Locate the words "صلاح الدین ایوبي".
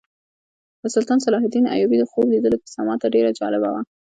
1.25-1.97